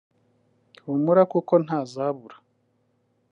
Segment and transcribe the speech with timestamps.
[0.85, 2.35] Humura kuko ntazabura